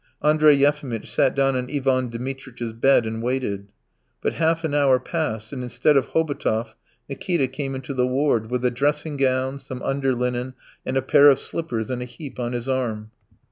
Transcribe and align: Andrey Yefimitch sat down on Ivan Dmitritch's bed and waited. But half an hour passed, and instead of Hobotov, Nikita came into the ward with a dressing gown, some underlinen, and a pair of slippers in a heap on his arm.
Andrey 0.23 0.55
Yefimitch 0.55 1.05
sat 1.11 1.35
down 1.35 1.55
on 1.55 1.69
Ivan 1.69 2.09
Dmitritch's 2.09 2.73
bed 2.73 3.05
and 3.05 3.21
waited. 3.21 3.67
But 4.19 4.33
half 4.33 4.63
an 4.63 4.73
hour 4.73 4.99
passed, 4.99 5.53
and 5.53 5.61
instead 5.61 5.95
of 5.95 6.07
Hobotov, 6.07 6.73
Nikita 7.07 7.47
came 7.47 7.75
into 7.75 7.93
the 7.93 8.07
ward 8.07 8.49
with 8.49 8.65
a 8.65 8.71
dressing 8.71 9.15
gown, 9.15 9.59
some 9.59 9.83
underlinen, 9.83 10.55
and 10.87 10.97
a 10.97 11.03
pair 11.03 11.29
of 11.29 11.37
slippers 11.37 11.91
in 11.91 12.01
a 12.01 12.05
heap 12.05 12.39
on 12.39 12.53
his 12.53 12.67
arm. 12.67 13.11